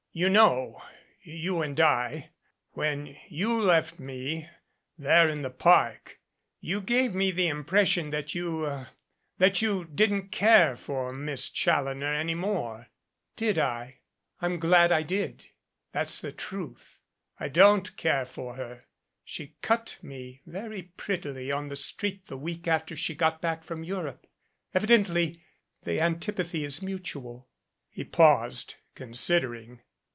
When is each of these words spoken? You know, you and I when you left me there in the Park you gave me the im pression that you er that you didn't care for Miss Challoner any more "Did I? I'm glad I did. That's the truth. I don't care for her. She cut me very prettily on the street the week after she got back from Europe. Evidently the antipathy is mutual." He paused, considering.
You 0.13 0.27
know, 0.29 0.81
you 1.21 1.61
and 1.61 1.79
I 1.79 2.31
when 2.73 3.15
you 3.29 3.61
left 3.61 3.97
me 3.97 4.49
there 4.97 5.29
in 5.29 5.41
the 5.41 5.49
Park 5.49 6.19
you 6.59 6.81
gave 6.81 7.15
me 7.15 7.31
the 7.31 7.47
im 7.47 7.63
pression 7.63 8.09
that 8.09 8.35
you 8.35 8.65
er 8.65 8.89
that 9.37 9.61
you 9.61 9.85
didn't 9.85 10.27
care 10.33 10.75
for 10.75 11.13
Miss 11.13 11.49
Challoner 11.49 12.13
any 12.13 12.35
more 12.35 12.89
"Did 13.37 13.57
I? 13.57 13.99
I'm 14.41 14.59
glad 14.59 14.91
I 14.91 15.01
did. 15.01 15.47
That's 15.93 16.19
the 16.19 16.33
truth. 16.33 16.99
I 17.39 17.47
don't 17.47 17.95
care 17.95 18.25
for 18.25 18.55
her. 18.55 18.83
She 19.23 19.55
cut 19.61 19.95
me 20.01 20.41
very 20.45 20.91
prettily 20.97 21.53
on 21.53 21.69
the 21.69 21.77
street 21.77 22.25
the 22.27 22.35
week 22.35 22.67
after 22.67 22.97
she 22.97 23.15
got 23.15 23.39
back 23.39 23.63
from 23.63 23.85
Europe. 23.85 24.27
Evidently 24.73 25.41
the 25.83 26.01
antipathy 26.01 26.65
is 26.65 26.81
mutual." 26.81 27.47
He 27.89 28.03
paused, 28.03 28.75
considering. 28.93 29.79